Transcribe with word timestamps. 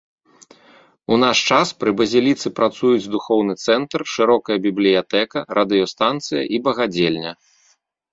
У 1.15 1.17
наш 1.23 1.37
час 1.49 1.67
пры 1.81 1.91
базіліцы 1.99 2.47
працуюць 2.59 3.09
духоўны 3.15 3.53
цэнтр, 3.65 3.99
шырокая 4.13 4.57
бібліятэка, 4.65 5.37
радыёстанцыя 5.61 6.43
і 6.57 6.61
багадзельня. 6.69 7.31